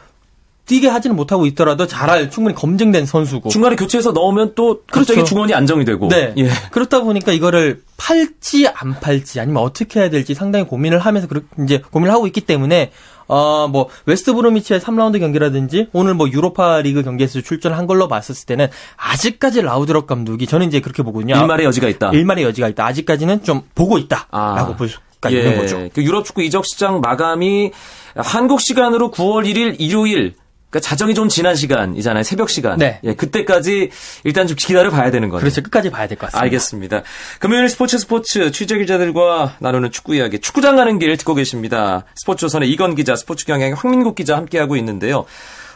뛰게 0.70 0.88
하지는 0.88 1.16
못하고 1.16 1.48
있더라도 1.48 1.88
잘할 1.88 2.30
충분히 2.30 2.56
검증된 2.56 3.08
선수고 3.08 3.50
중간에 3.50 3.76
교체해서 3.76 4.12
넣으면 4.12 4.54
또 4.54 4.84
갑자기 4.86 5.16
그렇죠. 5.16 5.26
중원이 5.26 5.56
안정이 5.56 5.84
되고 5.84 6.08
네 6.10 6.32
예. 6.38 6.50
그렇다 6.70 7.02
보니까 7.02 7.32
이거를 7.32 7.82
팔지 7.98 8.68
안 8.68 9.00
팔지 9.00 9.40
아니면 9.40 9.64
어떻게 9.64 10.00
해야 10.00 10.12
될지 10.12 10.36
상당히 10.36 10.66
고민을 10.66 11.00
하면서 11.00 11.28
그렇게 11.28 11.48
이제 11.64 11.82
고민을 11.90 12.14
하고 12.14 12.28
있기 12.28 12.42
때문에 12.42 12.92
어뭐 13.26 13.90
웨스트 14.06 14.34
브로미치의 14.36 14.80
3라운드 14.80 15.20
경기라든지 15.20 15.88
오늘 15.92 16.14
뭐 16.14 16.30
유로파 16.30 16.82
리그 16.82 17.02
경기에서 17.02 17.42
출전한 17.42 17.88
걸로 17.88 18.08
봤을 18.08 18.36
때는 18.46 18.68
아직까지 18.96 19.64
라우드럭 19.64 20.06
감독이 20.06 20.46
저는 20.46 20.68
이제 20.68 20.82
그렇게 20.82 21.02
보거든요. 21.02 21.36
일말의 21.36 21.66
여지가 21.66 21.90
있다. 21.90 22.12
일말의 22.12 22.44
여지가 22.44 22.68
있다. 22.70 22.86
아직까지는 22.86 23.44
좀 23.44 23.64
보고 23.74 23.98
있다라고 23.98 24.30
아. 24.32 24.76
볼 24.76 24.88
수가 24.88 25.32
예. 25.32 25.40
있는 25.40 25.58
거죠. 25.58 25.90
그 25.96 26.04
유럽 26.04 26.26
축구 26.26 26.44
이적 26.44 26.64
시장 26.68 27.02
마감이 27.02 27.72
한국 28.16 28.62
시간으로 28.62 29.10
9월 29.10 29.52
1일 29.52 29.78
일요일 29.80 30.36
그러니까 30.70 30.88
자정이 30.88 31.14
좀 31.16 31.30
지난 31.30 31.56
시간이잖아요. 31.56 32.24
새벽 32.24 32.50
시간. 32.50 32.78
네. 32.78 33.00
예, 33.04 33.14
그때까지 33.16 33.90
일단 34.24 34.46
좀 34.48 34.56
기다려 34.56 34.92
봐야 34.92 35.10
되는 35.12 35.30
거죠. 35.30 35.42
그렇죠. 35.42 35.64
끝까지 35.64 35.90
봐야 35.90 36.08
될 36.08 36.18
것 36.18 36.28
같습니다. 36.28 36.44
알겠습니다. 36.44 37.02
금요일 37.40 37.70
스포츠 37.70 37.98
스포츠 37.98 38.52
취재 38.52 38.78
기자들과 38.78 39.56
나누는 39.60 39.92
축구 39.92 40.16
이야기. 40.16 40.40
축구장 40.40 40.76
가는 40.76 41.00
길 41.00 41.18
듣고 41.18 41.34
계십니다. 41.34 42.06
스포츠조선의 42.16 42.70
이건 42.70 42.94
기자, 42.96 43.16
스포츠 43.16 43.46
경향의 43.46 43.74
황민국 43.74 44.16
기자 44.16 44.36
함께하고 44.38 44.76
있는데요. 44.78 45.26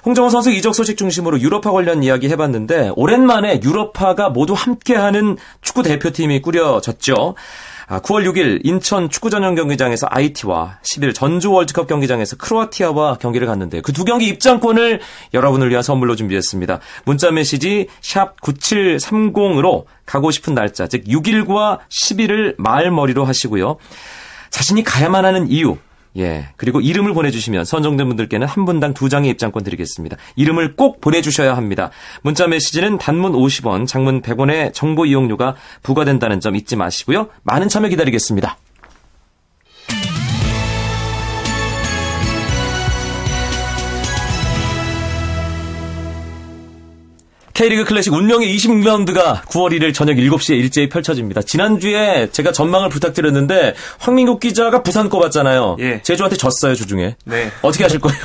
홍정호 0.06 0.30
선수 0.30 0.52
이적 0.52 0.76
소식 0.76 0.98
중심으로 0.98 1.40
유럽파 1.40 1.72
관련 1.72 2.04
이야기 2.04 2.28
해봤는데 2.30 2.92
오랜만에 2.98 3.62
유럽파가 3.64 4.30
모두 4.30 4.54
함께하는 4.54 5.38
축구 5.62 5.82
대표팀이 5.82 6.42
꾸려졌죠. 6.42 7.36
9월 7.88 8.22
아, 8.22 8.32
6일 8.32 8.62
인천 8.64 9.10
축구 9.10 9.30
전용 9.30 9.56
경기장에서 9.56 10.08
IT와 10.10 10.80
10일 10.84 11.14
전주 11.16 11.52
월드컵 11.52 11.88
경기장에서 11.88 12.36
크로아티아와 12.38 13.18
경기를 13.18 13.48
갔는데 13.48 13.82
그 13.82 13.94
두 13.94 14.06
경기 14.06 14.28
입장권을 14.28 15.00
여러분을 15.34 15.70
위한 15.70 15.84
선물로 15.84 16.16
준비했습니다. 16.16 16.80
문자 17.06 17.32
메시지 17.32 17.88
샵 18.02 18.42
9730으로 18.42 19.86
가고 20.06 20.32
싶은 20.32 20.56
날짜 20.56 20.88
즉 20.88 21.06
6일과 21.06 21.80
10일을 21.90 22.56
말머리로 22.58 23.24
하시고요. 23.24 23.78
자신이 24.50 24.84
가야만 24.84 25.24
하는 25.26 25.50
이유 25.50 25.78
예. 26.18 26.50
그리고 26.58 26.80
이름을 26.80 27.14
보내주시면 27.14 27.66
선정된 27.66 28.08
분들께는 28.08 28.48
한 28.48 28.66
분당 28.66 28.94
두 28.94 29.10
장의 29.10 29.30
입장권 29.32 29.64
드리겠습니다. 29.64 30.18
이름을 30.36 30.76
꼭 30.76 31.02
보내주셔야 31.02 31.58
합니다. 31.58 31.90
문자 32.22 32.48
메시지는 32.48 32.98
단문 32.98 33.34
50원, 33.34 33.88
장문 33.88 34.22
100원의 34.22 34.74
정보 34.74 35.06
이용료가 35.06 35.56
부과된다는 35.82 36.40
점 36.40 36.56
잊지 36.56 36.76
마시고요. 36.76 37.30
많은 37.44 37.68
참여 37.68 37.90
기다리겠습니다. 37.90 38.58
K리그 47.54 47.86
클래식 47.86 48.12
운명의 48.14 48.56
26라운드가 48.58 49.42
9월 49.44 49.72
1일 49.78 49.94
저녁 49.94 50.16
7시에 50.16 50.58
일제히 50.58 50.90
펼쳐집니다. 50.90 51.44
지난주에 51.44 52.30
제가 52.32 52.52
전망을 52.52 52.90
부탁드렸는데 52.90 53.76
황민국 54.00 54.40
기자가 54.40 54.82
부산 54.82 55.08
꼽았잖아요. 55.10 55.78
예. 55.80 56.02
제주한테 56.02 56.36
졌어요, 56.36 56.74
주중에. 56.74 57.16
네. 57.26 57.52
어떻게 57.62 57.84
하실 57.84 58.00
거예요? 58.00 58.18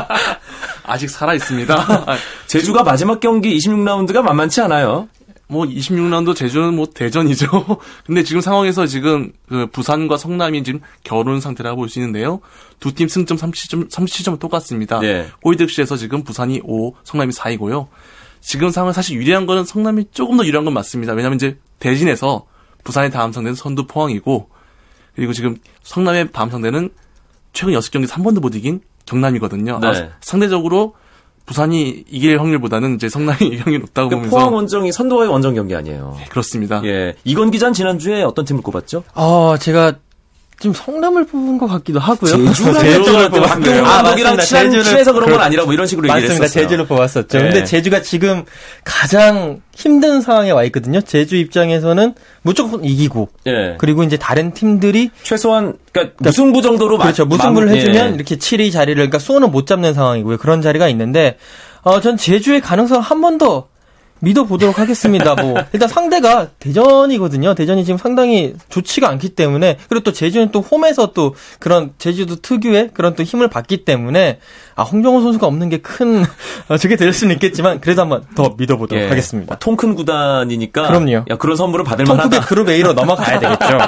아직 0.84 1.10
살아 1.10 1.34
있습니다. 1.34 2.06
제주가 2.46 2.82
마지막 2.82 3.20
경기 3.20 3.54
26라운드가 3.58 4.22
만만치 4.22 4.62
않아요. 4.62 5.08
뭐 5.48 5.64
26라운드 5.66 6.34
제주는 6.34 6.74
뭐 6.74 6.86
대전이죠. 6.92 7.46
근데 8.06 8.22
지금 8.22 8.40
상황에서 8.40 8.86
지금 8.86 9.32
그 9.48 9.66
부산과 9.70 10.16
성남이 10.16 10.64
지금 10.64 10.80
결혼 11.04 11.40
상태라고 11.40 11.76
볼 11.82 11.88
수 11.90 11.98
있는데요. 11.98 12.40
두 12.80 12.90
팀 12.92 13.06
승점 13.08 13.36
37점 13.36 13.90
37점은 13.90 14.38
똑같습니다. 14.38 14.98
네. 15.00 15.26
홀득시에서 15.44 15.96
지금 15.98 16.24
부산이 16.24 16.62
5, 16.64 16.94
성남이 17.04 17.32
4이고요. 17.32 17.86
지금 18.40 18.70
상황 18.70 18.92
사실 18.92 19.16
유리한 19.16 19.46
거는 19.46 19.64
성남이 19.64 20.06
조금 20.12 20.36
더 20.36 20.44
유리한 20.44 20.64
건 20.64 20.74
맞습니다. 20.74 21.12
왜냐하면 21.12 21.36
이제 21.36 21.58
대진에서 21.78 22.46
부산의 22.84 23.10
다음 23.10 23.32
상대는 23.32 23.54
선두 23.54 23.86
포항이고 23.86 24.48
그리고 25.14 25.32
지금 25.32 25.56
성남의 25.82 26.30
다음 26.32 26.50
상대는 26.50 26.90
최근 27.52 27.74
6경기 27.74 28.06
3번도 28.06 28.40
못 28.40 28.54
이긴 28.54 28.80
경남이거든요. 29.06 29.78
네. 29.80 29.88
아, 29.88 30.08
상대적으로 30.20 30.94
부산이 31.46 32.04
이길 32.08 32.40
확률보다는 32.40 32.96
이제 32.96 33.08
성남이 33.08 33.38
이길 33.46 33.60
확률이 33.62 33.78
높다고 33.78 34.08
그러니까 34.08 34.28
보면서 34.28 34.36
포항 34.36 34.54
원정이 34.54 34.92
선두와의 34.92 35.30
원정 35.30 35.54
경기 35.54 35.74
아니에요. 35.74 36.16
네, 36.18 36.24
그렇습니다. 36.26 36.82
예. 36.84 37.14
이건 37.24 37.50
기자는 37.50 37.72
지난주에 37.72 38.22
어떤 38.22 38.44
팀을 38.44 38.62
꼽았죠? 38.62 39.04
어, 39.14 39.56
제가 39.58 39.94
지금 40.58 40.72
성남을 40.72 41.26
뽑은 41.26 41.58
것 41.58 41.66
같기도 41.66 42.00
하고요. 42.00 42.52
제주를 42.54 43.28
뽑았네요. 43.30 43.84
아, 43.84 44.02
맞습니다. 44.02 44.36
제주를 44.38 44.84
친해서 44.84 45.12
그런 45.12 45.28
건 45.30 45.40
아니라 45.40 45.64
뭐 45.64 45.74
이런 45.74 45.86
식으로 45.86 46.08
얘기를 46.08 46.30
했었어요. 46.30 46.48
제주를 46.48 46.86
뽑았었죠. 46.86 47.36
네. 47.38 47.44
근데 47.44 47.64
제주가 47.64 48.00
지금 48.00 48.44
가장 48.82 49.60
힘든 49.74 50.22
상황에 50.22 50.50
와 50.52 50.64
있거든요. 50.64 51.02
제주 51.02 51.36
입장에서는 51.36 52.14
무조건 52.40 52.84
이기고 52.84 53.28
네. 53.44 53.74
그리고 53.78 54.02
이제 54.02 54.16
다른 54.16 54.54
팀들이 54.54 55.10
최소한 55.22 55.74
그러니까 55.92 56.14
무승부 56.20 56.62
정도로 56.62 56.96
그렇죠. 56.98 57.26
무승부를 57.26 57.68
해 57.68 57.80
주면 57.80 58.10
예. 58.12 58.14
이렇게 58.14 58.36
7위 58.36 58.72
자리를 58.72 58.94
그러니까 58.96 59.18
수원은 59.18 59.50
못 59.50 59.66
잡는 59.66 59.92
상황이고요. 59.92 60.38
그런 60.38 60.62
자리가 60.62 60.88
있는데 60.88 61.36
어, 61.82 62.00
전 62.00 62.16
제주의 62.16 62.60
가능성 62.62 63.00
한 63.00 63.20
번 63.20 63.36
더 63.38 63.68
믿어보도록 64.20 64.78
하겠습니다. 64.78 65.34
뭐 65.34 65.56
일단 65.72 65.88
상대가 65.88 66.48
대전이거든요. 66.58 67.54
대전이 67.54 67.84
지금 67.84 67.98
상당히 67.98 68.54
좋지가 68.68 69.08
않기 69.08 69.30
때문에 69.30 69.78
그리고 69.88 70.02
또 70.04 70.12
제주는 70.12 70.50
또 70.50 70.60
홈에서 70.60 71.12
또 71.12 71.34
그런 71.58 71.92
제주도 71.98 72.36
특유의 72.36 72.90
그런 72.94 73.14
또 73.14 73.22
힘을 73.22 73.48
받기 73.48 73.84
때문에 73.84 74.38
아 74.74 74.82
홍정호 74.82 75.22
선수가 75.22 75.46
없는 75.46 75.68
게큰 75.68 76.24
어, 76.68 76.76
저게 76.76 76.96
될 76.96 77.12
수는 77.12 77.34
있겠지만 77.34 77.80
그래도 77.80 78.02
한번 78.02 78.24
더 78.34 78.54
믿어보도록 78.56 79.04
예. 79.04 79.08
하겠습니다. 79.08 79.54
아, 79.54 79.58
통큰 79.58 79.94
구단이니까 79.94 80.88
그럼요. 80.88 81.24
야, 81.30 81.36
그런 81.36 81.56
선물을 81.56 81.84
받을 81.84 82.04
만하다. 82.04 82.22
통크게 82.28 82.40
그룹 82.42 82.68
A로 82.68 82.92
넘어가야 82.92 83.38
되겠죠. 83.38 83.78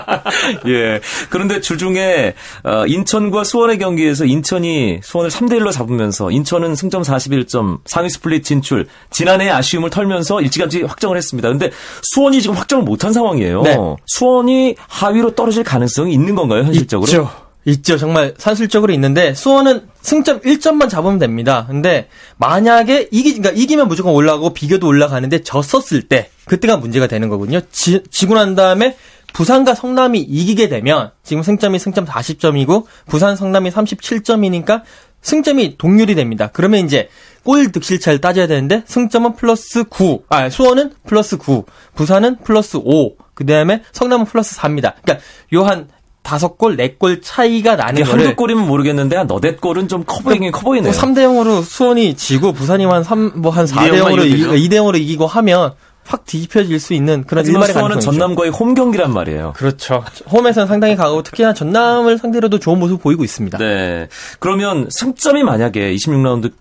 예. 0.68 1.00
그런데 1.30 1.60
주중에 1.60 2.34
어, 2.64 2.86
인천과 2.86 3.44
수원의 3.44 3.78
경기에서 3.78 4.24
인천이 4.24 5.00
수원을 5.02 5.30
3대 5.30 5.58
1로 5.58 5.72
잡으면서 5.72 6.30
인천은 6.30 6.74
승점 6.74 7.02
41점 7.02 7.80
상위 7.84 8.08
스플릿 8.08 8.44
진출 8.44 8.86
지난해 9.10 9.50
아쉬움을 9.50 9.90
털면서 9.90 10.17
일찌감치 10.40 10.82
확정을 10.82 11.16
했습니다. 11.16 11.48
근데 11.48 11.70
수원이 12.02 12.40
지금 12.40 12.56
확정을 12.56 12.84
못한 12.84 13.12
상황이에요. 13.12 13.62
네. 13.62 13.76
수원이 14.06 14.76
하위로 14.86 15.34
떨어질 15.34 15.64
가능성이 15.64 16.12
있는 16.12 16.34
건가요, 16.34 16.64
현실적으로? 16.64 17.06
있죠. 17.08 17.30
있죠. 17.64 17.98
정말 17.98 18.34
산술적으로 18.38 18.92
있는데 18.94 19.34
수원은 19.34 19.88
승점 20.00 20.40
1점만 20.40 20.88
잡으면 20.88 21.18
됩니다. 21.18 21.66
근데 21.68 22.08
만약에 22.38 23.08
이기 23.10 23.34
그러니까 23.34 23.60
이기면 23.60 23.88
무조건 23.88 24.14
올라가고 24.14 24.54
비겨도 24.54 24.86
올라가는데 24.86 25.42
졌었을 25.42 26.02
때 26.02 26.30
그때가 26.46 26.78
문제가 26.78 27.06
되는 27.06 27.28
거거든요. 27.28 27.60
지, 27.70 28.02
지고 28.10 28.34
난 28.34 28.54
다음에 28.54 28.96
부산과 29.34 29.74
성남이 29.74 30.20
이기게 30.20 30.68
되면 30.68 31.10
지금 31.22 31.42
승점이 31.42 31.78
승점 31.78 32.06
40점이고 32.06 32.84
부산 33.06 33.36
성남이 33.36 33.70
37점이니까 33.70 34.82
승점이 35.20 35.76
동률이 35.76 36.14
됩니다. 36.14 36.48
그러면 36.52 36.84
이제 36.84 37.08
골 37.48 37.72
득실차를 37.72 38.20
따져야 38.20 38.46
되는데 38.46 38.82
승점은 38.84 39.34
플러스 39.36 39.84
9. 39.84 40.24
아, 40.28 40.50
수원은 40.50 40.92
플러스 41.06 41.38
9. 41.38 41.64
부산은 41.94 42.36
플러스 42.44 42.76
5. 42.76 43.16
그 43.32 43.46
다음에 43.46 43.82
성남은 43.92 44.26
플러스 44.26 44.54
4입니다. 44.58 44.92
그러니까 45.02 45.24
요 45.54 45.68
한 45.68 45.88
다섯 46.22 46.58
골, 46.58 46.76
네 46.76 46.96
골 46.98 47.22
차이가 47.22 47.74
나는 47.74 48.04
거를 48.04 48.24
한두 48.24 48.36
골이면 48.36 48.66
모르겠는데 48.66 49.16
한 49.16 49.26
너댓 49.26 49.62
골은 49.62 49.88
좀 49.88 50.04
커 50.04 50.20
보이긴 50.20 50.52
커 50.52 50.60
보이네요. 50.60 50.92
뭐 50.92 51.00
3대 51.00 51.20
0으로 51.20 51.62
수원이 51.62 52.16
지고 52.16 52.52
부산이 52.52 52.84
한 52.84 53.02
3, 53.02 53.32
뭐한 53.36 53.64
4대 53.64 54.02
0으로 54.02 54.26
이기고 54.26 54.52
2대 54.52 54.72
0으로 54.72 55.00
이기고 55.00 55.26
하면 55.26 55.72
확 56.04 56.26
뒤집혀질 56.26 56.78
수 56.80 56.92
있는 56.92 57.24
그런 57.24 57.46
일말의 57.46 57.72
수원은 57.72 58.00
전남과의 58.00 58.50
홈 58.50 58.74
경기란 58.74 59.10
말이에요. 59.14 59.54
그렇죠. 59.56 60.04
홈에서는 60.30 60.66
상당히 60.66 60.96
강하고 60.96 61.22
특히나 61.22 61.54
전남을 61.54 62.18
상대로도 62.18 62.58
좋은 62.58 62.78
모습 62.78 63.02
보이고 63.02 63.24
있습니다. 63.24 63.56
네. 63.56 64.08
그러면 64.38 64.88
승점이 64.90 65.44
만약에 65.44 65.94
26라운드 65.94 66.52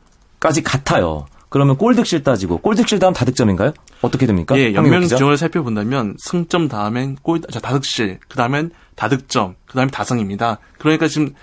까지 0.48 0.64
같아요. 0.64 1.26
그러면 1.50 1.78
골득실 1.78 2.24
따지고 2.24 2.58
골득실 2.60 3.00
다음 3.00 3.14
다득점인가요? 3.14 3.74
어떻게 4.02 4.26
됩니까? 4.26 4.58
예, 4.58 4.74
연명 4.74 5.02
규정을 5.02 5.38
살펴본다면 5.38 6.16
승점 6.20 6.70
다음엔 6.70 7.18
골 7.22 7.42
자, 7.42 7.60
다득실, 7.60 8.20
그다음엔 8.30 8.72
다득점, 8.96 9.56
그다음에 9.66 9.92
다승입니다. 9.92 10.60
그러니까 10.78 11.08
지금 11.08 11.34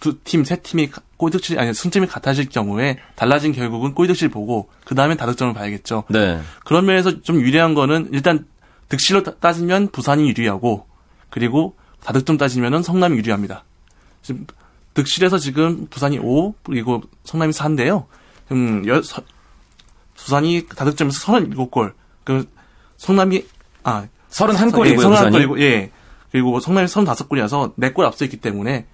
두 0.00 0.18
팀, 0.24 0.44
세 0.44 0.56
팀이 0.56 0.90
골득실 1.18 1.58
아니 1.58 1.74
승점이 1.74 2.06
같아질 2.06 2.48
경우에 2.48 2.98
달라진 3.16 3.52
결국은 3.52 3.94
골득실 3.94 4.30
보고 4.30 4.68
그다음에 4.84 5.14
다득점을 5.14 5.52
봐야겠죠. 5.52 6.04
네. 6.08 6.40
그런 6.64 6.86
면에서 6.86 7.20
좀 7.20 7.40
유리한 7.40 7.74
거는 7.74 8.08
일단 8.12 8.46
득실로 8.88 9.22
따지면 9.22 9.88
부산이 9.88 10.26
유리하고 10.28 10.86
그리고 11.30 11.74
다득점 12.02 12.38
따지면은 12.38 12.82
성남이 12.82 13.16
유리합니다. 13.18 13.64
지금 14.22 14.46
득실에서 14.94 15.38
지금 15.38 15.86
부산이 15.88 16.18
5 16.18 16.54
그리고 16.62 17.02
성남이 17.24 17.52
4인데요. 17.52 18.06
음, 18.52 18.86
여, 18.86 19.02
서, 19.02 19.22
부산이 20.16 20.66
다득점에서 20.68 21.32
37골. 21.32 21.92
그 22.24 22.48
성남이 22.96 23.44
아 23.82 24.06
31골이고요. 24.30 24.90
예, 24.90 24.96
31골이고 24.96 25.60
예. 25.60 25.90
그리고 26.32 26.58
성남이 26.58 26.86
35골이어서 26.86 27.74
4골 27.76 28.04
앞서 28.04 28.24
있기 28.24 28.38
때문에 28.38 28.86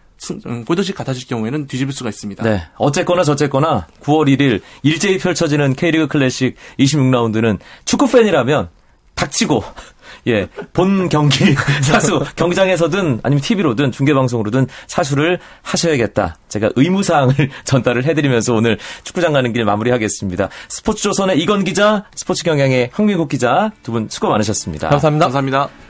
음, 0.46 0.64
골드식 0.64 0.94
같아질 0.94 1.26
경우에는 1.26 1.66
뒤집을 1.66 1.92
수가 1.94 2.10
있습니다. 2.10 2.44
네. 2.44 2.62
어쨌거나 2.76 3.24
저쨌거나 3.24 3.86
9월 4.02 4.28
1일 4.28 4.60
일제히 4.82 5.18
펼쳐지는 5.18 5.74
K리그 5.74 6.08
클래식 6.08 6.56
26라운드는 6.78 7.58
축구 7.86 8.10
팬이라면 8.10 8.68
닥치고 9.14 9.64
예, 10.30 10.48
본 10.72 11.08
경기 11.08 11.54
사수 11.82 12.24
경기장에서든 12.36 13.20
아니면 13.22 13.42
TV로든 13.42 13.92
중계 13.92 14.14
방송으로든 14.14 14.66
사수를 14.86 15.38
하셔야겠다. 15.62 16.36
제가 16.48 16.70
의무 16.76 17.02
사항을 17.02 17.34
전달을 17.64 18.04
해드리면서 18.04 18.54
오늘 18.54 18.78
축구장 19.04 19.32
가는 19.32 19.52
길 19.52 19.64
마무리하겠습니다. 19.64 20.48
스포츠조선의 20.68 21.38
이건 21.40 21.64
기자, 21.64 22.04
스포츠 22.14 22.44
경향의 22.44 22.90
황민국 22.92 23.28
기자 23.28 23.70
두 23.82 23.90
분 23.90 24.06
수고 24.08 24.28
많으셨습니다. 24.28 24.88
감사합니다. 24.88 25.26
감사합니다. 25.26 25.89